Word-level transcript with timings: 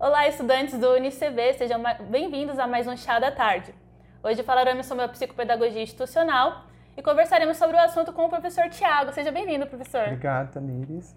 Olá, 0.00 0.28
estudantes 0.28 0.78
do 0.78 0.92
UniCB, 0.92 1.54
sejam 1.54 1.82
bem-vindos 2.08 2.56
a 2.56 2.68
mais 2.68 2.86
um 2.86 2.96
Chá 2.96 3.18
da 3.18 3.32
Tarde. 3.32 3.74
Hoje 4.22 4.44
falaremos 4.44 4.86
sobre 4.86 5.02
a 5.02 5.08
psicopedagogia 5.08 5.82
institucional 5.82 6.66
e 6.96 7.02
conversaremos 7.02 7.56
sobre 7.56 7.76
o 7.76 7.80
assunto 7.80 8.12
com 8.12 8.26
o 8.26 8.28
professor 8.28 8.68
Tiago. 8.68 9.12
Seja 9.12 9.32
bem-vindo, 9.32 9.66
professor. 9.66 10.02
Obrigado, 10.02 10.52
Tamires. 10.52 11.16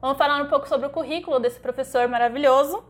Vamos 0.00 0.16
falar 0.16 0.40
um 0.40 0.46
pouco 0.46 0.68
sobre 0.68 0.86
o 0.86 0.90
currículo 0.90 1.40
desse 1.40 1.58
professor 1.58 2.06
maravilhoso, 2.06 2.80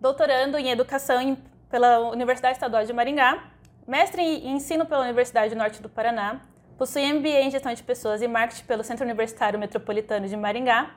doutorando 0.00 0.56
em 0.56 0.70
Educação 0.70 1.36
pela 1.68 1.98
Universidade 2.10 2.54
Estadual 2.54 2.84
de 2.84 2.92
Maringá, 2.92 3.48
mestre 3.88 4.22
em 4.22 4.52
Ensino 4.52 4.86
pela 4.86 5.02
Universidade 5.02 5.52
Norte 5.56 5.82
do 5.82 5.88
Paraná, 5.88 6.42
possui 6.78 7.12
MBA 7.12 7.40
em 7.40 7.50
Gestão 7.50 7.74
de 7.74 7.82
Pessoas 7.82 8.22
e 8.22 8.28
Marketing 8.28 8.66
pelo 8.66 8.84
Centro 8.84 9.04
Universitário 9.04 9.58
Metropolitano 9.58 10.28
de 10.28 10.36
Maringá, 10.36 10.94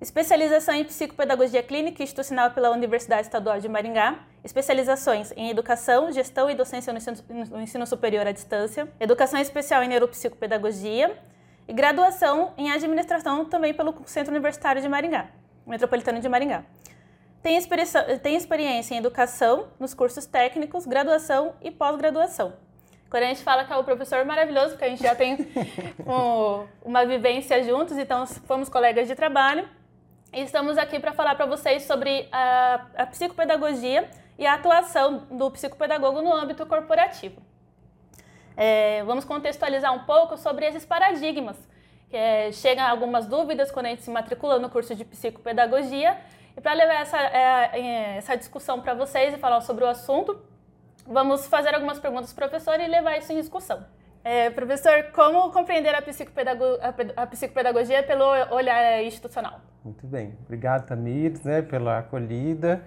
especialização 0.00 0.74
em 0.74 0.84
Psicopedagogia 0.84 1.62
Clínica 1.62 2.02
e 2.02 2.04
Institucional 2.04 2.50
pela 2.52 2.70
Universidade 2.70 3.22
Estadual 3.22 3.60
de 3.60 3.68
Maringá, 3.68 4.20
especializações 4.42 5.32
em 5.36 5.50
Educação, 5.50 6.10
Gestão 6.10 6.48
e 6.48 6.54
Docência 6.54 6.92
no 6.92 6.98
Ensino, 6.98 7.16
no 7.50 7.60
ensino 7.60 7.86
Superior 7.86 8.26
à 8.26 8.32
Distância, 8.32 8.88
Educação 8.98 9.38
Especial 9.38 9.82
em 9.82 9.88
Neuropsicopedagogia 9.88 11.18
e 11.68 11.72
graduação 11.72 12.54
em 12.56 12.70
Administração 12.70 13.44
também 13.44 13.74
pelo 13.74 13.94
Centro 14.06 14.32
Universitário 14.32 14.80
de 14.80 14.88
Maringá, 14.88 15.28
Metropolitano 15.66 16.18
de 16.18 16.28
Maringá. 16.28 16.64
Tem, 17.42 17.58
tem 18.22 18.36
experiência 18.36 18.94
em 18.94 18.98
educação, 18.98 19.68
nos 19.78 19.94
cursos 19.94 20.26
técnicos, 20.26 20.86
graduação 20.86 21.54
e 21.60 21.70
pós-graduação. 21.70 22.54
Quando 23.10 23.24
a 23.24 23.26
gente 23.26 23.42
fala 23.42 23.64
que 23.64 23.72
é 23.72 23.76
o 23.76 23.82
professor 23.82 24.24
maravilhoso, 24.24 24.70
porque 24.70 24.84
a 24.84 24.88
gente 24.88 25.02
já 25.02 25.14
tem 25.14 25.34
um, 26.06 26.66
uma 26.82 27.04
vivência 27.04 27.62
juntos, 27.64 27.98
então 27.98 28.26
fomos 28.26 28.68
colegas 28.68 29.08
de 29.08 29.14
trabalho. 29.14 29.68
Estamos 30.32 30.78
aqui 30.78 31.00
para 31.00 31.12
falar 31.12 31.34
para 31.34 31.44
vocês 31.44 31.82
sobre 31.82 32.28
a, 32.30 32.86
a, 32.96 33.06
psicopedagogia 33.06 34.08
e 34.38 34.46
a 34.46 34.54
atuação 34.54 35.26
do 35.28 35.50
psicopedagogo 35.50 36.22
no 36.22 36.32
âmbito 36.32 36.64
corporativo. 36.66 37.42
É, 38.56 39.02
vamos 39.02 39.24
contextualizar 39.24 39.92
um 39.92 40.04
pouco 40.04 40.36
sobre 40.36 40.66
esses 40.66 40.84
paradigmas. 40.84 41.56
É, 42.12 42.52
chegam 42.52 42.86
algumas 42.86 43.26
dúvidas 43.26 43.72
quando 43.72 43.86
a 43.86 43.88
gente 43.88 44.02
se 44.02 44.10
matricula 44.10 44.60
no 44.60 44.70
curso 44.70 44.94
de 44.94 45.04
psicopedagogia 45.04 46.16
e 46.56 46.60
para 46.60 46.74
levar 46.74 47.00
essa, 47.00 47.18
é, 47.18 47.70
é, 47.72 48.16
essa 48.18 48.36
discussão 48.36 48.80
para 48.80 48.94
vocês 48.94 49.34
e 49.34 49.36
falar 49.36 49.60
sobre 49.62 49.82
o 49.82 49.88
assunto, 49.88 50.40
vamos 51.04 51.48
fazer 51.48 51.74
algumas 51.74 51.98
perguntas 51.98 52.32
para 52.32 52.46
o 52.46 52.48
professor 52.48 52.78
e 52.78 52.86
levar 52.86 53.18
isso 53.18 53.32
em 53.32 53.36
discussão. 53.36 53.84
É, 54.22 54.48
professor, 54.50 55.10
como 55.12 55.50
compreender 55.50 55.92
a, 55.92 56.00
psicopedago 56.00 56.64
a, 57.16 57.26
psicopedagogia 57.26 58.04
pelo 58.04 58.26
olhar 58.54 59.02
institucional? 59.02 59.60
Muito 59.84 60.06
bem. 60.06 60.34
Obrigado, 60.44 60.86
Tamires, 60.86 61.42
né, 61.42 61.62
pela 61.62 61.98
acolhida, 61.98 62.82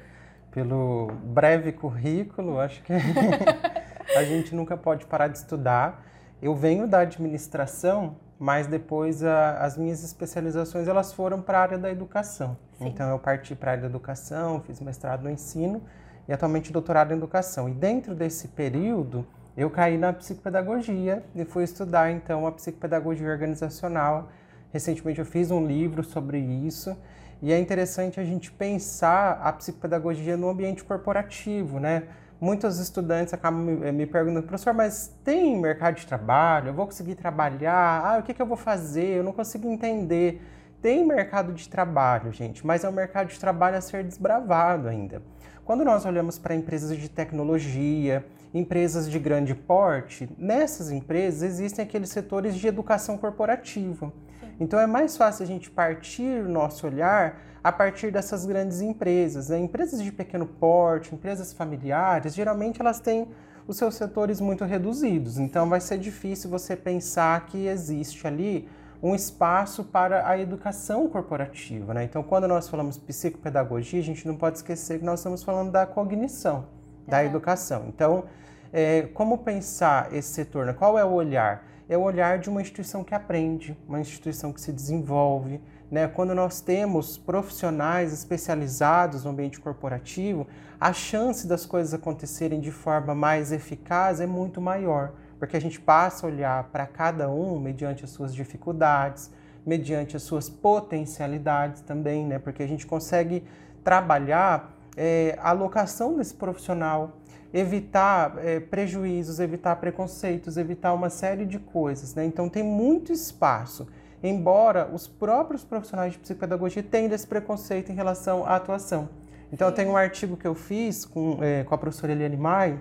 pelo 0.51 1.07
breve 1.23 1.71
currículo. 1.71 2.59
Acho 2.59 2.81
que 2.83 2.93
a 4.15 4.23
gente 4.23 4.53
nunca 4.55 4.77
pode 4.77 5.05
parar 5.05 5.27
de 5.27 5.37
estudar. 5.37 6.05
Eu 6.41 6.55
venho 6.55 6.87
da 6.87 6.99
administração, 6.99 8.17
mas 8.37 8.67
depois 8.67 9.23
a, 9.23 9.57
as 9.57 9.77
minhas 9.77 10.03
especializações 10.03 10.87
elas 10.87 11.13
foram 11.13 11.41
para 11.41 11.57
a 11.57 11.61
área 11.61 11.77
da 11.77 11.89
educação. 11.89 12.57
Sim. 12.73 12.87
Então 12.87 13.09
eu 13.09 13.17
parti 13.17 13.55
para 13.55 13.71
a 13.71 13.73
área 13.73 13.83
da 13.83 13.89
educação, 13.89 14.59
fiz 14.61 14.79
mestrado 14.79 15.23
no 15.23 15.29
ensino 15.29 15.81
e 16.27 16.33
atualmente 16.33 16.71
doutorado 16.71 17.11
em 17.11 17.17
educação. 17.17 17.69
E 17.69 17.73
dentro 17.73 18.13
desse 18.13 18.49
período 18.49 19.25
eu 19.55 19.69
caí 19.69 19.97
na 19.97 20.11
psicopedagogia 20.11 21.23
e 21.35 21.45
fui 21.45 21.63
estudar 21.63 22.11
então 22.11 22.45
a 22.45 22.51
psicopedagogia 22.51 23.29
organizacional. 23.29 24.29
Recentemente 24.73 25.19
eu 25.19 25.25
fiz 25.25 25.51
um 25.51 25.65
livro 25.65 26.03
sobre 26.03 26.39
isso 26.39 26.97
e 27.41 27.53
é 27.53 27.59
interessante 27.59 28.19
a 28.19 28.23
gente 28.23 28.51
pensar 28.51 29.39
a 29.43 29.53
psicopedagogia 29.53 30.35
no 30.35 30.49
ambiente 30.49 30.83
corporativo, 30.83 31.79
né? 31.79 32.03
muitos 32.43 32.77
estudantes 32.77 33.33
acabam 33.33 33.61
me, 33.61 33.91
me, 33.93 34.05
perguntando, 34.05 34.45
professor, 34.45 34.73
mas 34.73 35.15
tem 35.23 35.57
mercado 35.57 35.95
de 35.95 36.05
trabalho? 36.05 36.69
Eu 36.69 36.73
vou 36.73 36.85
conseguir 36.85 37.15
trabalhar? 37.15 38.03
Ah, 38.03 38.17
o 38.19 38.23
que, 38.23 38.33
que 38.33 38.41
eu 38.41 38.45
vou 38.45 38.57
fazer? 38.57 39.17
Eu 39.17 39.23
não 39.23 39.31
consigo 39.31 39.71
entender. 39.71 40.41
Tem 40.81 41.05
mercado 41.07 41.53
de 41.53 41.69
trabalho, 41.69 42.33
gente, 42.33 42.67
mas 42.67 42.83
é 42.83 42.89
um 42.89 42.91
mercado 42.91 43.29
de 43.29 43.39
trabalho 43.39 43.77
a 43.77 43.81
ser 43.81 44.03
desbravado 44.03 44.89
ainda. 44.89 45.21
Quando 45.63 45.85
nós 45.85 46.05
olhamos 46.05 46.37
para 46.37 46.53
empresas 46.53 46.97
de 46.97 47.07
tecnologia, 47.07 48.25
empresas 48.53 49.09
de 49.09 49.17
grande 49.17 49.55
porte, 49.55 50.29
nessas 50.37 50.91
empresas 50.91 51.43
existem 51.43 51.85
aqueles 51.85 52.09
setores 52.09 52.55
de 52.55 52.67
educação 52.67 53.17
corporativa. 53.17 54.11
Então 54.59 54.79
é 54.79 54.87
mais 54.87 55.17
fácil 55.17 55.43
a 55.43 55.47
gente 55.47 55.69
partir 55.69 56.43
o 56.43 56.49
nosso 56.49 56.85
olhar 56.87 57.41
a 57.63 57.71
partir 57.71 58.11
dessas 58.11 58.45
grandes 58.45 58.81
empresas. 58.81 59.49
Né? 59.49 59.59
Empresas 59.59 60.01
de 60.01 60.11
pequeno 60.11 60.45
porte, 60.45 61.15
empresas 61.15 61.53
familiares, 61.53 62.35
geralmente 62.35 62.81
elas 62.81 62.99
têm 62.99 63.27
os 63.67 63.77
seus 63.77 63.95
setores 63.95 64.41
muito 64.41 64.65
reduzidos. 64.65 65.37
Então 65.37 65.69
vai 65.69 65.79
ser 65.79 65.97
difícil 65.97 66.49
você 66.49 66.75
pensar 66.75 67.45
que 67.45 67.67
existe 67.67 68.27
ali 68.27 68.67
um 69.03 69.13
espaço 69.13 69.83
para 69.83 70.27
a 70.27 70.39
educação 70.39 71.09
corporativa. 71.09 71.93
Né? 71.93 72.05
Então, 72.05 72.23
quando 72.23 72.47
nós 72.47 72.69
falamos 72.69 72.97
psicopedagogia, 72.97 73.99
a 73.99 74.03
gente 74.03 74.25
não 74.25 74.37
pode 74.37 74.57
esquecer 74.57 74.99
que 74.99 75.03
nós 75.03 75.19
estamos 75.19 75.43
falando 75.43 75.73
da 75.73 75.85
cognição, 75.85 76.67
da 77.05 77.21
é. 77.21 77.25
educação. 77.25 77.83
Então, 77.89 78.23
é, 78.71 79.01
como 79.13 79.39
pensar 79.39 80.13
esse 80.13 80.29
setor? 80.29 80.65
Né? 80.67 80.73
Qual 80.73 80.97
é 80.97 81.03
o 81.03 81.11
olhar? 81.11 81.67
É 81.89 81.97
o 81.97 82.01
olhar 82.01 82.39
de 82.39 82.49
uma 82.49 82.61
instituição 82.61 83.03
que 83.03 83.13
aprende, 83.13 83.77
uma 83.87 83.99
instituição 83.99 84.53
que 84.53 84.61
se 84.61 84.71
desenvolve, 84.71 85.61
né, 85.91 86.07
quando 86.07 86.33
nós 86.33 86.59
temos 86.59 87.17
profissionais 87.17 88.11
especializados 88.11 89.25
no 89.25 89.31
ambiente 89.31 89.59
corporativo, 89.59 90.47
a 90.79 90.91
chance 90.91 91.45
das 91.45 91.65
coisas 91.65 91.93
acontecerem 91.93 92.59
de 92.59 92.71
forma 92.71 93.13
mais 93.13 93.51
eficaz 93.51 94.19
é 94.19 94.25
muito 94.25 94.59
maior, 94.59 95.11
porque 95.37 95.55
a 95.55 95.61
gente 95.61 95.79
passa 95.79 96.25
a 96.25 96.29
olhar 96.29 96.63
para 96.71 96.87
cada 96.87 97.29
um 97.29 97.59
mediante 97.59 98.03
as 98.03 98.09
suas 98.09 98.33
dificuldades, 98.33 99.29
mediante 99.65 100.15
as 100.15 100.23
suas 100.23 100.49
potencialidades 100.49 101.81
também, 101.81 102.25
né, 102.25 102.39
porque 102.39 102.63
a 102.63 102.67
gente 102.67 102.87
consegue 102.87 103.43
trabalhar 103.83 104.73
é, 104.95 105.37
a 105.41 105.49
alocação 105.49 106.17
desse 106.17 106.33
profissional, 106.33 107.17
evitar 107.53 108.35
é, 108.39 108.59
prejuízos, 108.59 109.39
evitar 109.39 109.75
preconceitos, 109.75 110.57
evitar 110.57 110.93
uma 110.93 111.09
série 111.09 111.45
de 111.45 111.59
coisas. 111.59 112.15
Né? 112.15 112.25
Então 112.25 112.49
tem 112.49 112.63
muito 112.63 113.11
espaço 113.11 113.87
embora 114.23 114.89
os 114.91 115.05
próprios 115.05 115.65
profissionais 115.65 116.13
de 116.13 116.19
psicopedagogia 116.19 116.81
tenham 116.81 117.11
esse 117.11 117.27
preconceito 117.27 117.91
em 117.91 117.95
relação 117.95 118.45
à 118.45 118.55
atuação. 118.55 119.09
Então, 119.51 119.67
eu 119.67 119.73
tenho 119.73 119.91
um 119.91 119.97
artigo 119.97 120.37
que 120.37 120.47
eu 120.47 120.55
fiz 120.55 121.05
com, 121.05 121.37
é, 121.41 121.63
com 121.63 121.75
a 121.75 121.77
professora 121.77 122.13
Eliane 122.13 122.37
Mai, 122.37 122.79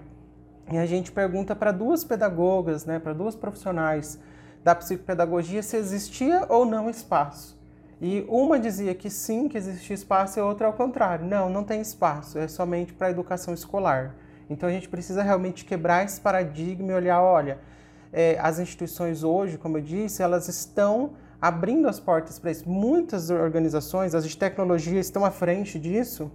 e 0.71 0.79
a 0.79 0.87
gente 0.87 1.11
pergunta 1.11 1.57
para 1.57 1.73
duas 1.73 2.05
pedagogas, 2.05 2.87
né, 2.87 2.99
para 3.01 3.13
duas 3.13 3.35
profissionais 3.35 4.19
da 4.63 4.75
psicopedagogia 4.75 5.63
se 5.63 5.77
existia 5.77 6.47
ou 6.49 6.65
não 6.65 6.89
espaço. 6.89 7.61
E 8.01 8.25
uma 8.29 8.59
dizia 8.59 8.95
que 8.95 9.11
sim, 9.11 9.49
que 9.49 9.59
existia 9.59 9.95
espaço, 9.95 10.39
e 10.39 10.41
a 10.41 10.45
outra 10.45 10.69
ao 10.69 10.73
contrário. 10.73 11.27
Não, 11.27 11.51
não 11.51 11.65
tem 11.65 11.81
espaço, 11.81 12.39
é 12.39 12.47
somente 12.47 12.93
para 12.93 13.09
a 13.09 13.11
educação 13.11 13.53
escolar. 13.53 14.15
Então 14.53 14.69
a 14.69 14.73
gente 14.73 14.89
precisa 14.89 15.23
realmente 15.23 15.65
quebrar 15.65 16.05
esse 16.05 16.21
paradigma 16.21 16.93
e 16.93 16.95
olhar, 16.95 17.21
olha, 17.21 17.59
é, 18.13 18.39
as 18.41 18.59
instituições 18.59 19.25
hoje, 19.25 19.57
como 19.59 19.79
eu 19.79 19.83
disse, 19.83 20.23
elas 20.23 20.49
estão 20.49 21.13
abrindo 21.41 21.89
as 21.89 21.99
portas 21.99 22.39
para 22.39 22.51
isso. 22.51 22.69
Muitas 22.69 23.31
organizações, 23.31 24.15
as 24.15 24.29
de 24.29 24.37
tecnologia, 24.37 25.01
estão 25.01 25.25
à 25.25 25.31
frente 25.31 25.79
disso. 25.79 26.31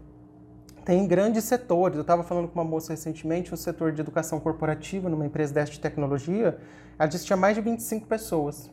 Tem 0.84 1.08
grandes 1.08 1.44
setores. 1.44 1.96
Eu 1.96 2.02
estava 2.02 2.24
falando 2.24 2.48
com 2.48 2.60
uma 2.60 2.64
moça 2.64 2.92
recentemente, 2.92 3.54
o 3.54 3.58
setor 3.58 3.92
de 3.92 4.02
educação 4.02 4.40
corporativa, 4.40 5.10
numa 5.10 5.26
empresa 5.26 5.54
dessa 5.54 5.72
de 5.72 5.80
tecnologia, 5.80 6.58
ela 6.98 7.08
disse 7.08 7.24
que 7.24 7.28
tinha 7.28 7.38
mais 7.38 7.56
de 7.56 7.62
25 7.62 8.08
pessoas 8.08 8.70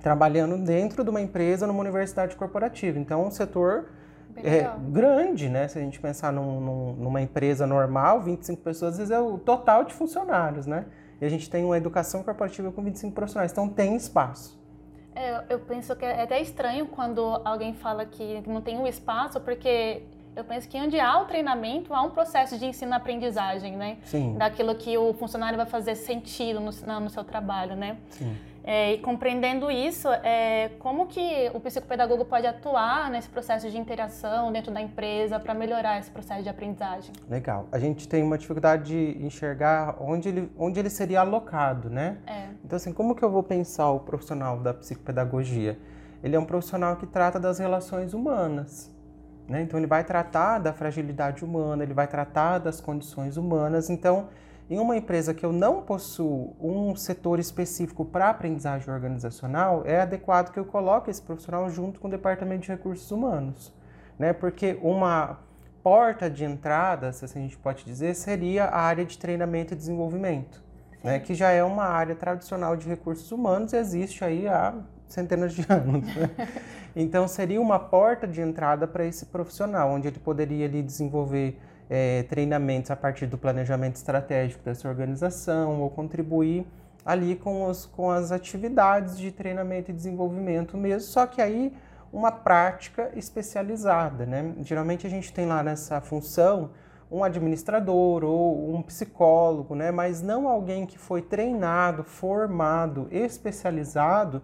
trabalhando 0.00 0.58
dentro 0.58 1.02
de 1.02 1.08
uma 1.08 1.20
empresa, 1.20 1.66
numa 1.66 1.80
universidade 1.80 2.36
corporativa. 2.36 2.98
Então, 2.98 3.22
é 3.22 3.26
um 3.26 3.30
setor 3.30 3.86
é, 4.42 4.70
grande, 4.90 5.48
né? 5.48 5.68
Se 5.68 5.78
a 5.78 5.82
gente 5.82 6.00
pensar 6.00 6.32
num, 6.32 6.60
num, 6.60 6.92
numa 6.94 7.20
empresa 7.20 7.66
normal, 7.66 8.20
25 8.20 8.62
pessoas, 8.62 8.92
às 8.92 8.98
vezes 8.98 9.10
é 9.10 9.20
o 9.20 9.38
total 9.38 9.84
de 9.84 9.94
funcionários, 9.94 10.66
né? 10.66 10.86
E 11.20 11.24
a 11.24 11.28
gente 11.28 11.48
tem 11.48 11.64
uma 11.64 11.76
educação 11.76 12.22
corporativa 12.22 12.72
com 12.72 12.82
25 12.82 13.14
profissionais, 13.14 13.52
então 13.52 13.68
tem 13.68 13.94
espaço. 13.96 14.60
É, 15.14 15.44
eu 15.48 15.60
penso 15.60 15.94
que 15.94 16.04
é 16.04 16.22
até 16.22 16.40
estranho 16.40 16.86
quando 16.86 17.20
alguém 17.44 17.72
fala 17.72 18.04
que 18.04 18.42
não 18.46 18.60
tem 18.60 18.76
um 18.76 18.86
espaço, 18.86 19.40
porque 19.40 20.02
eu 20.34 20.44
penso 20.44 20.68
que 20.68 20.76
onde 20.76 20.98
há 20.98 21.20
o 21.20 21.24
treinamento, 21.26 21.94
há 21.94 22.02
um 22.02 22.10
processo 22.10 22.58
de 22.58 22.66
ensino-aprendizagem, 22.66 23.76
né? 23.76 23.98
Sim. 24.04 24.34
Daquilo 24.36 24.74
que 24.74 24.98
o 24.98 25.14
funcionário 25.14 25.56
vai 25.56 25.66
fazer 25.66 25.94
sentido 25.94 26.58
no, 26.58 27.00
no 27.00 27.10
seu 27.10 27.22
trabalho, 27.22 27.76
né? 27.76 27.96
Sim. 28.10 28.36
É, 28.66 28.94
e 28.94 28.98
compreendendo 28.98 29.70
isso, 29.70 30.08
é, 30.08 30.70
como 30.78 31.06
que 31.06 31.50
o 31.52 31.60
psicopedagogo 31.60 32.24
pode 32.24 32.46
atuar 32.46 33.10
nesse 33.10 33.28
processo 33.28 33.70
de 33.70 33.76
interação 33.76 34.50
dentro 34.50 34.72
da 34.72 34.80
empresa 34.80 35.38
para 35.38 35.52
melhorar 35.52 35.98
esse 35.98 36.10
processo 36.10 36.42
de 36.42 36.48
aprendizagem? 36.48 37.12
Legal. 37.28 37.68
A 37.70 37.78
gente 37.78 38.08
tem 38.08 38.22
uma 38.22 38.38
dificuldade 38.38 38.84
de 38.84 39.22
enxergar 39.22 39.96
onde 40.00 40.30
ele, 40.30 40.50
onde 40.58 40.80
ele 40.80 40.88
seria 40.88 41.20
alocado, 41.20 41.90
né? 41.90 42.16
É. 42.26 42.46
Então, 42.64 42.76
assim, 42.76 42.90
como 42.90 43.14
que 43.14 43.22
eu 43.22 43.30
vou 43.30 43.42
pensar 43.42 43.90
o 43.90 44.00
profissional 44.00 44.58
da 44.58 44.72
psicopedagogia? 44.72 45.78
Ele 46.22 46.34
é 46.34 46.38
um 46.38 46.46
profissional 46.46 46.96
que 46.96 47.06
trata 47.06 47.38
das 47.38 47.58
relações 47.58 48.14
humanas. 48.14 48.90
Né? 49.46 49.60
Então, 49.60 49.78
ele 49.78 49.86
vai 49.86 50.04
tratar 50.04 50.58
da 50.58 50.72
fragilidade 50.72 51.44
humana, 51.44 51.82
ele 51.82 51.92
vai 51.92 52.06
tratar 52.06 52.60
das 52.60 52.80
condições 52.80 53.36
humanas. 53.36 53.90
Então, 53.90 54.28
em 54.68 54.78
uma 54.78 54.96
empresa 54.96 55.34
que 55.34 55.44
eu 55.44 55.52
não 55.52 55.82
possuo 55.82 56.56
um 56.58 56.96
setor 56.96 57.38
específico 57.38 58.04
para 58.04 58.30
aprendizagem 58.30 58.92
organizacional, 58.92 59.82
é 59.84 60.00
adequado 60.00 60.52
que 60.52 60.58
eu 60.58 60.64
coloque 60.64 61.10
esse 61.10 61.20
profissional 61.20 61.68
junto 61.68 62.00
com 62.00 62.08
o 62.08 62.10
departamento 62.10 62.62
de 62.62 62.68
recursos 62.68 63.10
humanos. 63.10 63.72
Né? 64.18 64.32
Porque 64.32 64.78
uma 64.82 65.38
porta 65.82 66.30
de 66.30 66.44
entrada, 66.44 67.12
se 67.12 67.24
assim 67.24 67.40
a 67.40 67.42
gente 67.42 67.58
pode 67.58 67.84
dizer, 67.84 68.14
seria 68.14 68.64
a 68.64 68.80
área 68.80 69.04
de 69.04 69.18
treinamento 69.18 69.74
e 69.74 69.76
desenvolvimento, 69.76 70.62
né? 71.02 71.20
que 71.20 71.34
já 71.34 71.50
é 71.50 71.62
uma 71.62 71.84
área 71.84 72.14
tradicional 72.14 72.74
de 72.74 72.88
recursos 72.88 73.30
humanos 73.30 73.74
e 73.74 73.76
existe 73.76 74.24
aí 74.24 74.48
há 74.48 74.74
centenas 75.06 75.52
de 75.52 75.64
anos. 75.70 76.06
Né? 76.16 76.30
Então, 76.96 77.28
seria 77.28 77.60
uma 77.60 77.78
porta 77.78 78.26
de 78.26 78.40
entrada 78.40 78.86
para 78.86 79.04
esse 79.04 79.26
profissional, 79.26 79.90
onde 79.90 80.08
ele 80.08 80.18
poderia 80.18 80.64
ali 80.64 80.80
desenvolver 80.82 81.60
é, 81.94 82.24
treinamentos 82.24 82.90
a 82.90 82.96
partir 82.96 83.26
do 83.26 83.38
planejamento 83.38 83.94
estratégico 83.94 84.64
dessa 84.64 84.88
organização 84.88 85.80
ou 85.80 85.88
contribuir 85.88 86.66
ali 87.06 87.36
com, 87.36 87.66
os, 87.66 87.86
com 87.86 88.10
as 88.10 88.32
atividades 88.32 89.16
de 89.16 89.30
treinamento 89.30 89.92
e 89.92 89.94
desenvolvimento 89.94 90.76
mesmo, 90.76 91.08
só 91.08 91.24
que 91.24 91.40
aí 91.40 91.72
uma 92.12 92.32
prática 92.32 93.12
especializada, 93.14 94.26
né? 94.26 94.54
Geralmente 94.62 95.06
a 95.06 95.10
gente 95.10 95.32
tem 95.32 95.46
lá 95.46 95.62
nessa 95.62 96.00
função 96.00 96.70
um 97.08 97.22
administrador 97.22 98.24
ou 98.24 98.74
um 98.74 98.82
psicólogo, 98.82 99.76
né? 99.76 99.92
Mas 99.92 100.20
não 100.20 100.48
alguém 100.48 100.86
que 100.86 100.98
foi 100.98 101.22
treinado, 101.22 102.02
formado, 102.02 103.06
especializado 103.12 104.42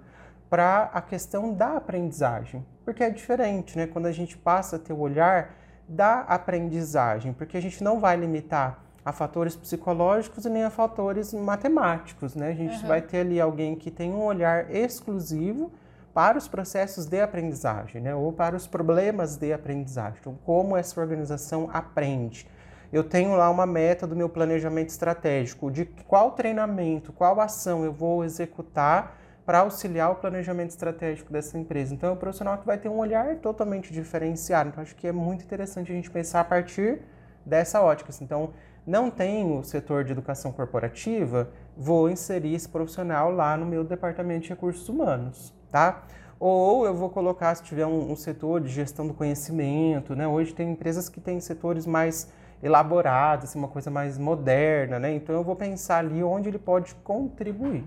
para 0.48 0.90
a 0.92 1.00
questão 1.00 1.52
da 1.52 1.76
aprendizagem, 1.76 2.64
porque 2.84 3.02
é 3.02 3.10
diferente, 3.10 3.76
né? 3.76 3.88
Quando 3.88 4.06
a 4.06 4.12
gente 4.12 4.38
passa 4.38 4.76
a 4.76 4.78
ter 4.78 4.92
o 4.92 5.00
olhar 5.00 5.56
da 5.90 6.20
aprendizagem, 6.20 7.32
porque 7.32 7.56
a 7.56 7.60
gente 7.60 7.82
não 7.82 7.98
vai 7.98 8.16
limitar 8.16 8.78
a 9.04 9.12
fatores 9.12 9.56
psicológicos 9.56 10.44
e 10.44 10.48
nem 10.48 10.62
a 10.62 10.70
fatores 10.70 11.34
matemáticos, 11.34 12.36
né? 12.36 12.50
A 12.50 12.54
gente 12.54 12.80
uhum. 12.82 12.86
vai 12.86 13.02
ter 13.02 13.20
ali 13.20 13.40
alguém 13.40 13.74
que 13.74 13.90
tem 13.90 14.12
um 14.12 14.22
olhar 14.22 14.70
exclusivo 14.70 15.72
para 16.14 16.38
os 16.38 16.46
processos 16.46 17.06
de 17.06 17.20
aprendizagem, 17.20 18.00
né? 18.00 18.14
Ou 18.14 18.32
para 18.32 18.54
os 18.54 18.68
problemas 18.68 19.36
de 19.36 19.52
aprendizagem. 19.52 20.18
Então, 20.20 20.38
como 20.44 20.76
essa 20.76 21.00
organização 21.00 21.68
aprende? 21.72 22.46
Eu 22.92 23.02
tenho 23.02 23.34
lá 23.34 23.50
uma 23.50 23.66
meta 23.66 24.06
do 24.06 24.14
meu 24.14 24.28
planejamento 24.28 24.90
estratégico, 24.90 25.70
de 25.70 25.86
qual 26.06 26.32
treinamento, 26.32 27.12
qual 27.12 27.40
ação 27.40 27.84
eu 27.84 27.92
vou 27.92 28.24
executar 28.24 29.16
para 29.50 29.58
auxiliar 29.58 30.12
o 30.12 30.14
planejamento 30.14 30.70
estratégico 30.70 31.32
dessa 31.32 31.58
empresa. 31.58 31.92
Então, 31.92 32.10
é 32.10 32.12
um 32.12 32.16
profissional 32.16 32.56
que 32.58 32.64
vai 32.64 32.78
ter 32.78 32.88
um 32.88 32.98
olhar 32.98 33.34
totalmente 33.38 33.92
diferenciado. 33.92 34.68
Então, 34.68 34.80
acho 34.80 34.94
que 34.94 35.08
é 35.08 35.10
muito 35.10 35.42
interessante 35.42 35.90
a 35.90 35.94
gente 35.96 36.08
pensar 36.08 36.38
a 36.38 36.44
partir 36.44 37.00
dessa 37.44 37.82
ótica. 37.82 38.12
Então, 38.22 38.50
não 38.86 39.10
tenho 39.10 39.58
o 39.58 39.64
setor 39.64 40.04
de 40.04 40.12
educação 40.12 40.52
corporativa, 40.52 41.50
vou 41.76 42.08
inserir 42.08 42.54
esse 42.54 42.68
profissional 42.68 43.32
lá 43.32 43.56
no 43.56 43.66
meu 43.66 43.82
departamento 43.82 44.42
de 44.44 44.50
recursos 44.50 44.88
humanos, 44.88 45.52
tá? 45.68 46.04
Ou 46.38 46.86
eu 46.86 46.94
vou 46.94 47.10
colocar, 47.10 47.52
se 47.56 47.64
tiver 47.64 47.86
um, 47.86 48.12
um 48.12 48.14
setor 48.14 48.60
de 48.60 48.68
gestão 48.68 49.04
do 49.04 49.14
conhecimento, 49.14 50.14
né? 50.14 50.28
Hoje 50.28 50.54
tem 50.54 50.70
empresas 50.70 51.08
que 51.08 51.20
têm 51.20 51.40
setores 51.40 51.86
mais 51.86 52.32
elaborados, 52.62 53.46
assim, 53.46 53.58
uma 53.58 53.66
coisa 53.66 53.90
mais 53.90 54.16
moderna, 54.16 55.00
né? 55.00 55.12
Então 55.12 55.34
eu 55.34 55.42
vou 55.42 55.56
pensar 55.56 55.98
ali 55.98 56.22
onde 56.22 56.48
ele 56.48 56.58
pode 56.60 56.94
contribuir. 57.02 57.84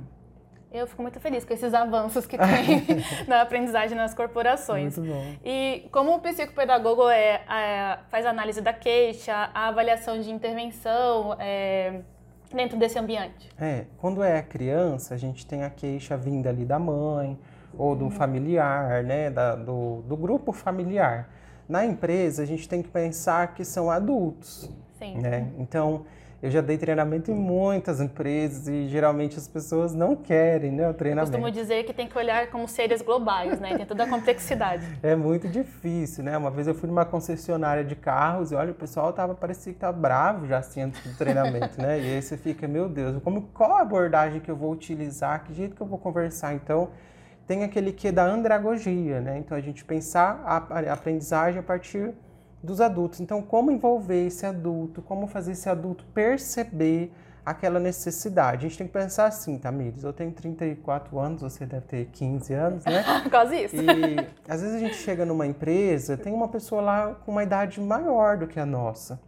Eu 0.74 0.88
fico 0.88 1.04
muito 1.04 1.20
feliz 1.20 1.46
com 1.46 1.54
esses 1.54 1.72
avanços 1.72 2.26
que 2.26 2.36
tem 2.36 3.04
na 3.30 3.44
aprendizagem 3.44 3.96
nas 3.96 4.12
corporações. 4.16 4.98
Muito 4.98 5.14
bom. 5.14 5.36
E 5.46 5.88
como 5.92 6.16
o 6.16 6.20
psicopedagogo 6.20 7.08
é, 7.10 7.42
é, 7.48 8.00
faz 8.10 8.26
análise 8.26 8.60
da 8.60 8.74
queixa, 8.74 9.52
a 9.54 9.68
avaliação 9.68 10.20
de 10.20 10.32
intervenção 10.32 11.36
é, 11.40 12.02
dentro 12.52 12.76
desse 12.76 12.98
ambiente? 12.98 13.52
É, 13.62 13.86
quando 14.00 14.24
é 14.24 14.42
criança, 14.42 15.14
a 15.14 15.18
gente 15.18 15.46
tem 15.46 15.64
a 15.64 15.70
queixa 15.70 16.18
vinda 16.18 16.50
ali 16.50 16.66
da 16.66 16.80
mãe 16.80 17.38
ou 17.78 17.96
do 17.96 18.06
uhum. 18.06 18.12
familiar, 18.12 19.04
né, 19.04 19.30
da, 19.30 19.56
do, 19.56 20.02
do 20.08 20.18
grupo 20.18 20.52
familiar. 20.52 21.30
Na 21.70 21.86
empresa, 21.86 22.42
a 22.42 22.46
gente 22.46 22.68
tem 22.68 22.82
que 22.82 22.90
pensar 22.90 23.54
que 23.54 23.64
são 23.64 23.92
adultos. 23.92 24.72
Sim. 24.98 25.18
Né? 25.18 25.52
Então, 25.60 26.06
eu 26.44 26.52
já 26.52 26.60
dei 26.60 26.78
treinamento 26.78 27.32
em 27.32 27.34
muitas 27.34 28.02
empresas 28.02 28.68
e 28.68 28.90
geralmente 28.90 29.38
as 29.38 29.48
pessoas 29.48 29.94
não 29.94 30.14
querem 30.14 30.74
né, 30.74 30.90
o 30.90 30.94
treinamento. 30.94 31.34
Eu 31.34 31.42
costumo 31.42 31.50
dizer 31.50 31.86
que 31.86 31.94
tem 31.94 32.06
que 32.06 32.18
olhar 32.18 32.48
como 32.50 32.68
seres 32.68 33.02
globais, 33.02 33.62
né? 33.62 33.78
Tem 33.78 33.86
toda 33.86 34.04
a 34.04 34.10
complexidade. 34.10 34.84
É 35.02 35.16
muito 35.16 35.48
difícil, 35.48 36.22
né? 36.22 36.38
Uma 36.38 36.52
vez 36.52 36.68
eu 36.68 36.76
fui 36.76 36.90
numa 36.90 37.06
concessionária 37.06 37.84
de 37.84 37.96
carros 37.96 38.52
e 38.52 38.56
olha, 38.56 38.72
o 38.72 38.76
pessoal 38.76 39.14
tava, 39.14 39.34
parecia 39.34 39.72
que 39.72 39.80
tava 39.80 39.98
bravo 39.98 40.46
já 40.46 40.58
assim 40.58 40.82
antes 40.82 41.02
do 41.02 41.18
treinamento, 41.18 41.82
né? 41.82 42.00
E 42.00 42.16
aí 42.16 42.22
você 42.22 42.36
fica, 42.36 42.68
meu 42.68 42.90
Deus, 42.90 43.22
como, 43.24 43.44
qual 43.54 43.76
a 43.76 43.82
abordagem 43.82 44.42
que 44.42 44.52
eu 44.52 44.56
vou 44.56 44.72
utilizar? 44.72 45.46
Que 45.46 45.54
jeito 45.54 45.76
que 45.76 45.82
eu 45.82 45.88
vou 45.88 45.98
conversar? 45.98 46.54
Então, 46.54 46.90
tem 47.48 47.64
aquele 47.64 47.94
que 47.94 48.12
da 48.12 48.26
andragogia, 48.26 49.22
né? 49.22 49.38
Então, 49.38 49.58
a 49.58 49.62
gente 49.62 49.86
pensar 49.86 50.42
a 50.46 50.92
aprendizagem 50.92 51.60
a 51.60 51.64
partir 51.64 52.14
dos 52.64 52.80
adultos. 52.80 53.20
Então, 53.20 53.42
como 53.42 53.70
envolver 53.70 54.26
esse 54.26 54.46
adulto, 54.46 55.02
como 55.02 55.28
fazer 55.28 55.52
esse 55.52 55.70
adulto 55.70 56.06
perceber 56.14 57.12
aquela 57.46 57.80
necessidade. 57.80 58.66
A 58.66 58.70
gente 58.70 58.78
tem 58.78 58.88
que 58.88 58.94
pensar 58.94 59.26
assim, 59.26 59.58
Tamires, 59.58 60.04
eu 60.04 60.14
tenho 60.14 60.32
34 60.32 61.20
anos, 61.20 61.42
você 61.42 61.66
deve 61.66 61.86
ter 61.86 62.06
15 62.06 62.54
anos, 62.54 62.86
né? 62.86 63.04
Quase 63.30 63.66
isso. 63.66 63.76
E 63.76 64.30
às 64.48 64.62
vezes 64.62 64.78
a 64.78 64.80
gente 64.80 64.96
chega 64.96 65.26
numa 65.26 65.46
empresa, 65.46 66.16
tem 66.16 66.34
uma 66.34 66.48
pessoa 66.48 66.82
lá 66.82 67.16
com 67.26 67.32
uma 67.32 67.44
idade 67.44 67.82
maior 67.82 68.38
do 68.38 68.48
que 68.48 68.60
a 68.60 68.66
nossa, 68.66 69.20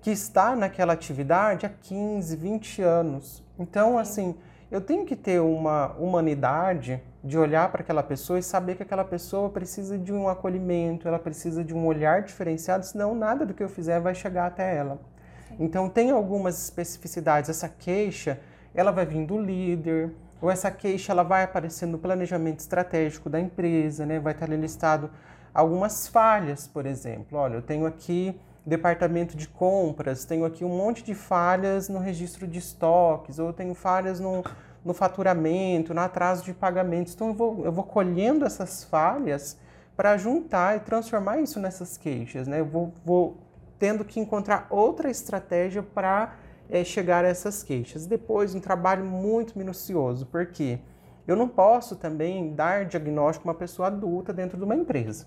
que 0.00 0.10
está 0.10 0.56
naquela 0.56 0.94
atividade 0.94 1.66
há 1.66 1.68
15, 1.68 2.36
20 2.36 2.82
anos. 2.82 3.44
Então, 3.58 3.98
assim, 3.98 4.34
eu 4.70 4.80
tenho 4.80 5.04
que 5.04 5.16
ter 5.16 5.40
uma 5.40 5.94
humanidade 5.98 7.02
de 7.24 7.38
olhar 7.38 7.70
para 7.70 7.82
aquela 7.82 8.02
pessoa 8.02 8.38
e 8.38 8.42
saber 8.42 8.76
que 8.76 8.82
aquela 8.82 9.04
pessoa 9.04 9.50
precisa 9.50 9.98
de 9.98 10.12
um 10.12 10.28
acolhimento, 10.28 11.08
ela 11.08 11.18
precisa 11.18 11.64
de 11.64 11.74
um 11.74 11.86
olhar 11.86 12.22
diferenciado, 12.22 12.84
senão 12.84 13.14
nada 13.14 13.44
do 13.44 13.54
que 13.54 13.62
eu 13.62 13.68
fizer 13.68 14.00
vai 14.00 14.14
chegar 14.14 14.46
até 14.46 14.76
ela. 14.76 15.00
Sim. 15.48 15.56
Então 15.60 15.88
tem 15.88 16.10
algumas 16.10 16.62
especificidades. 16.62 17.50
Essa 17.50 17.68
queixa, 17.68 18.38
ela 18.74 18.90
vai 18.90 19.06
vir 19.06 19.24
do 19.26 19.40
líder, 19.40 20.12
ou 20.40 20.50
essa 20.50 20.70
queixa 20.70 21.12
ela 21.12 21.22
vai 21.22 21.42
aparecer 21.42 21.86
no 21.86 21.98
planejamento 21.98 22.60
estratégico 22.60 23.28
da 23.28 23.40
empresa, 23.40 24.06
né? 24.06 24.20
Vai 24.20 24.32
estar 24.32 24.46
ali 24.46 24.56
listado 24.56 25.10
algumas 25.52 26.06
falhas, 26.06 26.68
por 26.68 26.86
exemplo. 26.86 27.36
Olha, 27.36 27.54
eu 27.54 27.62
tenho 27.62 27.86
aqui 27.86 28.38
departamento 28.68 29.36
de 29.36 29.48
compras, 29.48 30.24
tenho 30.24 30.44
aqui 30.44 30.64
um 30.64 30.76
monte 30.76 31.02
de 31.02 31.14
falhas 31.14 31.88
no 31.88 31.98
registro 31.98 32.46
de 32.46 32.58
estoques, 32.58 33.38
ou 33.38 33.52
tenho 33.52 33.74
falhas 33.74 34.20
no 34.20 34.44
no 34.84 34.94
faturamento, 34.94 35.92
no 35.92 36.00
atraso 36.00 36.44
de 36.44 36.54
pagamentos. 36.54 37.14
Então 37.14 37.28
eu 37.28 37.34
vou, 37.34 37.64
eu 37.64 37.72
vou 37.72 37.84
colhendo 37.84 38.44
essas 38.44 38.84
falhas 38.84 39.58
para 39.96 40.16
juntar 40.16 40.76
e 40.76 40.80
transformar 40.80 41.40
isso 41.40 41.58
nessas 41.60 41.96
queixas. 41.96 42.46
Né? 42.46 42.60
Eu 42.60 42.66
vou, 42.66 42.92
vou 43.04 43.36
tendo 43.78 44.04
que 44.04 44.20
encontrar 44.20 44.66
outra 44.70 45.10
estratégia 45.10 45.82
para 45.82 46.36
é, 46.70 46.84
chegar 46.84 47.24
a 47.24 47.28
essas 47.28 47.62
queixas. 47.62 48.06
Depois, 48.06 48.54
um 48.54 48.60
trabalho 48.60 49.04
muito 49.04 49.58
minucioso, 49.58 50.26
porque 50.26 50.78
eu 51.26 51.36
não 51.36 51.48
posso 51.48 51.96
também 51.96 52.54
dar 52.54 52.86
diagnóstico 52.86 53.48
a 53.48 53.52
uma 53.52 53.58
pessoa 53.58 53.88
adulta 53.88 54.32
dentro 54.32 54.56
de 54.56 54.64
uma 54.64 54.74
empresa 54.74 55.26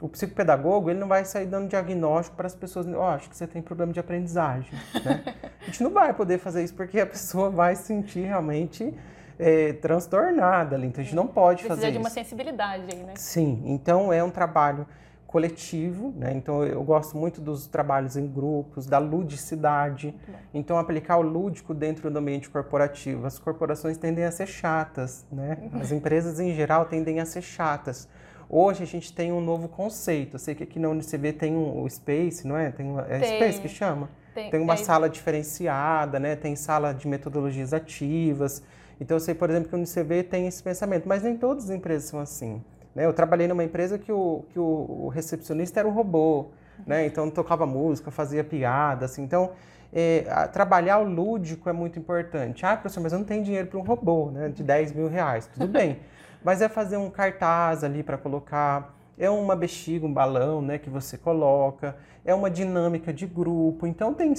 o 0.00 0.08
psicopedagogo 0.08 0.90
ele 0.90 0.98
não 0.98 1.08
vai 1.08 1.24
sair 1.24 1.46
dando 1.46 1.68
diagnóstico 1.68 2.36
para 2.36 2.46
as 2.46 2.54
pessoas, 2.54 2.86
ó, 2.86 2.98
oh, 2.98 3.02
acho 3.14 3.28
que 3.28 3.36
você 3.36 3.46
tem 3.46 3.60
problema 3.60 3.92
de 3.92 4.00
aprendizagem. 4.00 4.72
Né? 5.04 5.34
A 5.60 5.64
gente 5.64 5.82
não 5.82 5.90
vai 5.90 6.14
poder 6.14 6.38
fazer 6.38 6.62
isso 6.62 6.74
porque 6.74 6.98
a 6.98 7.06
pessoa 7.06 7.50
vai 7.50 7.76
se 7.76 7.82
sentir 7.82 8.20
realmente 8.20 8.94
é, 9.38 9.74
transtornada 9.74 10.76
ali. 10.76 10.86
Então 10.86 11.02
a 11.02 11.04
gente 11.04 11.14
não 11.14 11.26
pode 11.26 11.62
Precisa 11.62 11.74
fazer 11.74 11.92
de 11.92 11.98
uma 11.98 12.08
isso. 12.08 12.14
sensibilidade 12.14 12.84
aí, 12.90 13.02
né? 13.02 13.12
Sim, 13.16 13.62
então 13.66 14.10
é 14.12 14.24
um 14.24 14.30
trabalho 14.30 14.86
coletivo, 15.26 16.14
né? 16.16 16.32
Então 16.34 16.64
eu 16.64 16.82
gosto 16.82 17.16
muito 17.16 17.38
dos 17.38 17.66
trabalhos 17.66 18.16
em 18.16 18.26
grupos, 18.26 18.86
da 18.86 18.96
ludicidade. 18.96 20.14
Então 20.54 20.78
aplicar 20.78 21.18
o 21.18 21.22
lúdico 21.22 21.74
dentro 21.74 22.10
do 22.10 22.18
ambiente 22.18 22.48
corporativo. 22.48 23.26
As 23.26 23.38
corporações 23.38 23.98
tendem 23.98 24.24
a 24.24 24.30
ser 24.32 24.46
chatas, 24.46 25.26
né? 25.30 25.58
Uhum. 25.60 25.80
As 25.82 25.92
empresas 25.92 26.40
em 26.40 26.54
geral 26.54 26.86
tendem 26.86 27.20
a 27.20 27.26
ser 27.26 27.42
chatas. 27.42 28.08
Hoje 28.50 28.82
a 28.82 28.86
gente 28.86 29.12
tem 29.12 29.30
um 29.30 29.40
novo 29.40 29.68
conceito. 29.68 30.36
Eu 30.36 30.38
sei 30.38 30.54
que 30.54 30.62
aqui 30.62 30.78
na 30.78 30.88
UNICB 30.88 31.34
tem 31.34 31.54
um, 31.54 31.82
o 31.82 31.90
Space, 31.90 32.46
não 32.46 32.56
é? 32.56 32.70
Tem, 32.70 32.98
é 33.08 33.18
tem. 33.18 33.36
Space 33.36 33.60
que 33.60 33.68
chama? 33.68 34.08
Tem, 34.34 34.50
tem 34.50 34.60
uma 34.60 34.74
é 34.74 34.76
sala 34.78 35.08
diferenciada, 35.08 36.18
né? 36.18 36.34
Tem 36.34 36.56
sala 36.56 36.94
de 36.94 37.06
metodologias 37.06 37.74
ativas. 37.74 38.62
Então 38.98 39.16
eu 39.16 39.20
sei, 39.20 39.34
por 39.34 39.50
exemplo, 39.50 39.68
que 39.68 39.74
o 39.74 39.78
UNICB 39.78 40.22
tem 40.22 40.46
esse 40.46 40.62
pensamento, 40.62 41.06
mas 41.06 41.22
nem 41.22 41.36
todas 41.36 41.64
as 41.64 41.70
empresas 41.70 42.08
são 42.08 42.18
assim. 42.20 42.62
Né? 42.94 43.04
Eu 43.04 43.12
trabalhei 43.12 43.46
numa 43.46 43.62
empresa 43.62 43.98
que 43.98 44.10
o, 44.10 44.44
que 44.50 44.58
o, 44.58 45.08
recepcionista 45.08 45.80
era 45.80 45.88
um 45.88 45.92
robô, 45.92 46.46
né? 46.86 47.04
Então 47.04 47.30
tocava 47.30 47.66
música, 47.66 48.10
fazia 48.10 48.42
piada, 48.42 49.04
assim. 49.04 49.22
Então 49.22 49.50
é, 49.92 50.22
trabalhar 50.52 50.98
o 51.00 51.04
lúdico 51.04 51.68
é 51.68 51.72
muito 51.72 51.98
importante. 51.98 52.64
Ah, 52.64 52.76
professor, 52.76 53.02
mas 53.02 53.12
eu 53.12 53.18
não 53.18 53.26
tenho 53.26 53.44
dinheiro 53.44 53.68
para 53.68 53.78
um 53.78 53.82
robô, 53.82 54.30
né? 54.30 54.48
De 54.48 54.62
10 54.62 54.92
mil 54.92 55.06
reais. 55.06 55.46
Tudo 55.46 55.68
bem. 55.68 55.98
Mas 56.44 56.62
é 56.62 56.68
fazer 56.68 56.96
um 56.96 57.10
cartaz 57.10 57.82
ali 57.84 58.02
para 58.02 58.18
colocar 58.18 58.94
é 59.18 59.28
uma 59.28 59.56
bexiga, 59.56 60.06
um 60.06 60.12
balão, 60.12 60.62
né, 60.62 60.78
que 60.78 60.88
você 60.88 61.18
coloca, 61.18 61.96
é 62.24 62.32
uma 62.32 62.48
dinâmica 62.48 63.12
de 63.12 63.26
grupo. 63.26 63.86
Então 63.86 64.14
tem 64.14 64.32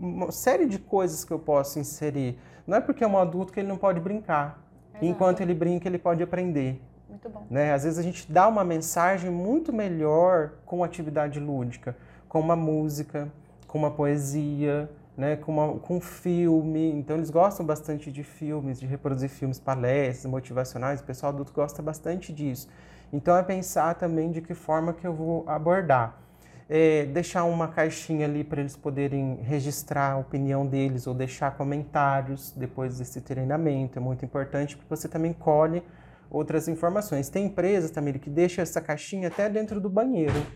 uma 0.00 0.32
série 0.32 0.66
de 0.66 0.78
coisas 0.78 1.24
que 1.24 1.32
eu 1.32 1.38
posso 1.38 1.78
inserir. 1.78 2.36
Não 2.66 2.76
é 2.76 2.80
porque 2.80 3.04
é 3.04 3.06
um 3.06 3.16
adulto 3.16 3.52
que 3.52 3.60
ele 3.60 3.68
não 3.68 3.78
pode 3.78 4.00
brincar. 4.00 4.60
Exato. 4.90 5.04
Enquanto 5.04 5.40
ele 5.40 5.54
brinca, 5.54 5.88
ele 5.88 5.98
pode 5.98 6.22
aprender. 6.22 6.82
Muito 7.08 7.28
bom. 7.30 7.46
Né? 7.48 7.72
Às 7.72 7.84
vezes 7.84 7.98
a 7.98 8.02
gente 8.02 8.30
dá 8.30 8.48
uma 8.48 8.64
mensagem 8.64 9.30
muito 9.30 9.72
melhor 9.72 10.52
com 10.66 10.82
atividade 10.82 11.38
lúdica, 11.38 11.96
com 12.28 12.40
uma 12.40 12.56
música, 12.56 13.32
com 13.66 13.78
uma 13.78 13.90
poesia, 13.90 14.90
né, 15.18 15.34
com, 15.34 15.50
uma, 15.52 15.78
com 15.80 15.96
um 15.96 16.00
filme. 16.00 16.92
Então, 16.92 17.16
eles 17.16 17.28
gostam 17.28 17.66
bastante 17.66 18.12
de 18.12 18.22
filmes, 18.22 18.78
de 18.78 18.86
reproduzir 18.86 19.28
filmes, 19.28 19.58
palestras 19.58 20.30
motivacionais. 20.30 21.00
O 21.00 21.04
pessoal 21.04 21.32
adulto 21.32 21.52
gosta 21.52 21.82
bastante 21.82 22.32
disso. 22.32 22.68
Então, 23.12 23.36
é 23.36 23.42
pensar 23.42 23.96
também 23.96 24.30
de 24.30 24.40
que 24.40 24.54
forma 24.54 24.92
que 24.92 25.04
eu 25.04 25.12
vou 25.12 25.44
abordar. 25.48 26.22
É, 26.70 27.06
deixar 27.06 27.44
uma 27.44 27.66
caixinha 27.66 28.26
ali 28.26 28.44
para 28.44 28.60
eles 28.60 28.76
poderem 28.76 29.40
registrar 29.42 30.12
a 30.12 30.16
opinião 30.18 30.64
deles 30.64 31.06
ou 31.06 31.14
deixar 31.14 31.56
comentários 31.56 32.52
depois 32.56 32.98
desse 32.98 33.20
treinamento. 33.20 33.98
É 33.98 34.00
muito 34.00 34.24
importante 34.24 34.76
porque 34.76 34.88
você 34.88 35.08
também 35.08 35.32
colhe 35.32 35.82
outras 36.30 36.68
informações. 36.68 37.28
Tem 37.28 37.46
empresas, 37.46 37.90
também 37.90 38.14
que 38.14 38.30
deixa 38.30 38.62
essa 38.62 38.80
caixinha 38.80 39.28
até 39.28 39.48
dentro 39.48 39.80
do 39.80 39.90
banheiro. 39.90 40.46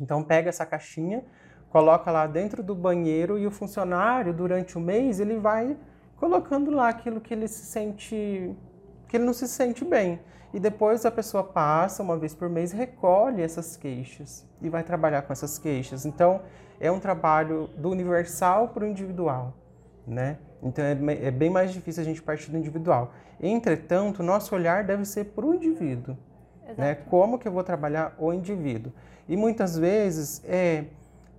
Então, 0.00 0.22
pega 0.22 0.50
essa 0.50 0.64
caixinha 0.64 1.24
coloca 1.74 2.08
lá 2.08 2.28
dentro 2.28 2.62
do 2.62 2.72
banheiro 2.72 3.36
e 3.36 3.48
o 3.48 3.50
funcionário, 3.50 4.32
durante 4.32 4.78
o 4.78 4.80
mês, 4.80 5.18
ele 5.18 5.38
vai 5.38 5.76
colocando 6.14 6.70
lá 6.70 6.88
aquilo 6.88 7.20
que 7.20 7.34
ele 7.34 7.48
se 7.48 7.66
sente, 7.66 8.54
que 9.08 9.16
ele 9.16 9.24
não 9.24 9.32
se 9.32 9.48
sente 9.48 9.84
bem. 9.84 10.20
E 10.52 10.60
depois 10.60 11.04
a 11.04 11.10
pessoa 11.10 11.42
passa, 11.42 12.00
uma 12.00 12.16
vez 12.16 12.32
por 12.32 12.48
mês, 12.48 12.70
recolhe 12.70 13.42
essas 13.42 13.76
queixas 13.76 14.48
e 14.62 14.68
vai 14.68 14.84
trabalhar 14.84 15.22
com 15.22 15.32
essas 15.32 15.58
queixas. 15.58 16.06
Então, 16.06 16.42
é 16.78 16.92
um 16.92 17.00
trabalho 17.00 17.68
do 17.76 17.90
universal 17.90 18.68
para 18.68 18.84
o 18.84 18.86
individual, 18.86 19.52
né? 20.06 20.38
Então, 20.62 20.84
é, 20.84 20.92
é 21.26 21.30
bem 21.32 21.50
mais 21.50 21.72
difícil 21.72 22.02
a 22.02 22.06
gente 22.06 22.22
partir 22.22 22.52
do 22.52 22.56
individual. 22.56 23.12
Entretanto, 23.42 24.22
nosso 24.22 24.54
olhar 24.54 24.84
deve 24.84 25.04
ser 25.04 25.24
para 25.24 25.44
o 25.44 25.52
indivíduo, 25.52 26.16
né? 26.78 26.94
Como 27.10 27.36
que 27.36 27.48
eu 27.48 27.52
vou 27.52 27.64
trabalhar 27.64 28.14
o 28.16 28.32
indivíduo? 28.32 28.92
E 29.28 29.36
muitas 29.36 29.76
vezes 29.76 30.40
é 30.44 30.84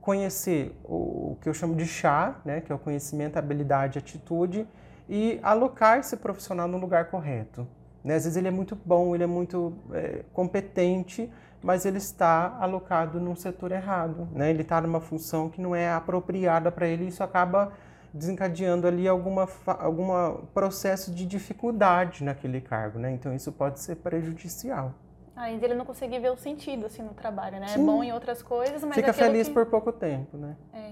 conhecer 0.05 0.79
o 0.83 1.35
que 1.41 1.49
eu 1.49 1.53
chamo 1.53 1.75
de 1.75 1.87
chá, 1.87 2.35
né, 2.45 2.61
que 2.61 2.71
é 2.71 2.75
o 2.75 2.77
conhecimento, 2.77 3.37
habilidade, 3.37 3.97
atitude, 3.97 4.67
e 5.09 5.39
alocar 5.41 5.97
esse 5.97 6.15
profissional 6.15 6.67
no 6.67 6.77
lugar 6.77 7.05
correto. 7.05 7.67
Né? 8.03 8.13
Às 8.13 8.23
vezes 8.23 8.37
ele 8.37 8.47
é 8.47 8.51
muito 8.51 8.77
bom, 8.85 9.15
ele 9.15 9.23
é 9.23 9.27
muito 9.27 9.73
é, 9.91 10.23
competente, 10.31 11.27
mas 11.61 11.87
ele 11.87 11.97
está 11.97 12.55
alocado 12.59 13.19
num 13.19 13.35
setor 13.35 13.71
errado. 13.71 14.27
Né? 14.31 14.51
Ele 14.51 14.61
está 14.61 14.79
numa 14.79 15.01
função 15.01 15.49
que 15.49 15.59
não 15.59 15.75
é 15.75 15.91
apropriada 15.91 16.71
para 16.71 16.87
ele 16.87 17.05
e 17.05 17.07
isso 17.07 17.23
acaba 17.23 17.73
desencadeando 18.13 18.87
ali 18.87 19.07
alguma, 19.07 19.49
alguma 19.65 20.39
processo 20.53 21.11
de 21.11 21.25
dificuldade 21.25 22.23
naquele 22.23 22.61
cargo. 22.61 22.99
Né? 22.99 23.11
Então 23.11 23.33
isso 23.33 23.51
pode 23.51 23.79
ser 23.79 23.95
prejudicial. 23.95 24.93
Ainda 25.35 25.65
ele 25.65 25.75
não 25.75 25.85
conseguir 25.85 26.19
ver 26.19 26.31
o 26.31 26.37
sentido 26.37 26.85
assim 26.85 27.01
no 27.01 27.13
trabalho, 27.13 27.59
né? 27.59 27.65
É 27.65 27.69
Sim. 27.69 27.81
É 27.81 27.85
bom 27.85 28.03
em 28.03 28.13
outras 28.13 28.41
coisas, 28.41 28.83
mas 28.83 28.95
fica 28.95 29.11
feliz 29.11 29.47
que... 29.47 29.53
por 29.53 29.65
pouco 29.65 29.91
tempo, 29.91 30.37
né? 30.37 30.55
É. 30.73 30.91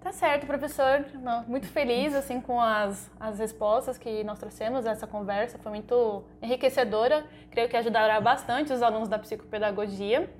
Tá 0.00 0.12
certo, 0.12 0.46
professor. 0.46 1.04
Muito 1.48 1.66
feliz 1.66 2.14
assim 2.14 2.40
com 2.40 2.60
as, 2.60 3.10
as 3.18 3.40
respostas 3.40 3.98
que 3.98 4.22
nós 4.22 4.38
trouxemos 4.38 4.86
essa 4.86 5.06
conversa, 5.06 5.58
foi 5.58 5.70
muito 5.72 6.22
enriquecedora. 6.40 7.24
Creio 7.50 7.68
que 7.68 7.76
ajudará 7.76 8.20
bastante 8.20 8.72
os 8.72 8.82
alunos 8.82 9.08
da 9.08 9.18
psicopedagogia. 9.18 10.30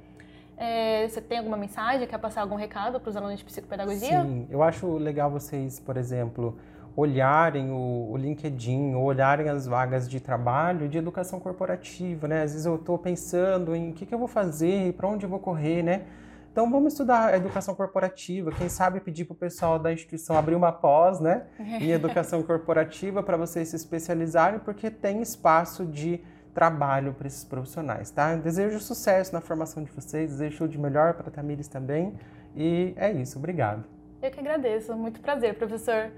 É, 0.57 1.07
você 1.09 1.21
tem 1.21 1.39
alguma 1.39 1.57
mensagem? 1.57 2.07
Quer 2.07 2.19
passar 2.19 2.43
algum 2.43 2.55
recado 2.55 3.01
para 3.01 3.11
os 3.11 3.17
alunos 3.17 3.39
de 3.39 3.45
psicopedagogia? 3.45 4.23
Sim, 4.23 4.47
eu 4.51 4.63
acho 4.63 4.99
legal 4.99 5.31
vocês, 5.31 5.81
por 5.81 5.97
exemplo, 5.97 6.57
olharem 6.97 7.71
o, 7.71 8.09
o 8.11 8.17
LinkedIn, 8.17 8.95
ou 8.95 9.05
olharem 9.05 9.51
as 9.51 9.67
vagas 9.67 10.09
de 10.09 10.19
trabalho 10.19 10.89
de 10.89 10.97
educação 10.97 11.39
corporativa, 11.39 12.27
né? 12.27 12.43
Às 12.43 12.53
vezes 12.53 12.67
eu 12.67 12.77
estou 12.77 12.97
pensando 12.97 13.77
em 13.77 13.91
o 13.91 13.93
que, 13.93 14.07
que 14.07 14.15
eu 14.15 14.19
vou 14.19 14.27
fazer, 14.27 14.95
para 14.95 15.07
onde 15.07 15.27
eu 15.27 15.29
vou 15.29 15.39
correr, 15.39 15.83
né? 15.83 16.07
Então 16.51 16.71
vamos 16.71 16.95
estudar 16.95 17.35
a 17.35 17.37
educação 17.37 17.75
corporativa. 17.75 18.51
Quem 18.51 18.71
sabe 18.71 18.99
pedir 18.99 19.27
para 19.27 19.35
o 19.35 19.37
pessoal 19.37 19.79
da 19.79 19.93
instituição 19.93 20.39
abrir 20.39 20.55
uma 20.55 20.73
pós, 20.73 21.21
né, 21.21 21.43
em 21.61 21.91
educação 21.91 22.43
corporativa 22.43 23.23
para 23.23 23.37
vocês 23.37 23.69
se 23.69 23.77
especializarem, 23.77 24.59
porque 24.61 24.91
tem 24.91 25.21
espaço 25.21 25.85
de 25.85 26.19
trabalho 26.55 27.13
para 27.13 27.27
esses 27.27 27.45
profissionais, 27.45 28.11
tá? 28.11 28.35
desejo 28.37 28.81
sucesso 28.81 29.35
na 29.35 29.43
formação 29.43 29.85
de 29.85 29.91
vocês, 29.91 30.31
desejo 30.31 30.57
tudo 30.57 30.71
de 30.71 30.79
melhor 30.79 31.13
para 31.13 31.29
a 31.29 31.31
Tamires 31.31 31.69
também. 31.69 32.15
E 32.57 32.95
é 32.97 33.13
isso, 33.13 33.39
obrigado. 33.39 33.85
Eu 34.23 34.31
que 34.31 34.41
agradeço, 34.41 34.97
muito 34.97 35.21
prazer, 35.21 35.59
professor. 35.59 36.11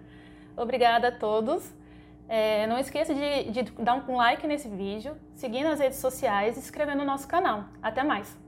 Obrigada 0.59 1.09
a 1.09 1.13
todos. 1.13 1.73
É, 2.29 2.67
não 2.67 2.79
esqueça 2.79 3.15
de, 3.15 3.51
de 3.51 3.63
dar 3.73 3.95
um 3.95 4.17
like 4.17 4.47
nesse 4.47 4.69
vídeo, 4.69 5.17
seguir 5.35 5.63
nas 5.63 5.81
redes 5.81 5.99
sociais 5.99 6.57
e 6.57 6.61
se 6.61 6.67
inscrever 6.67 6.95
no 6.95 7.05
nosso 7.05 7.27
canal. 7.27 7.65
Até 7.83 8.05
mais! 8.05 8.48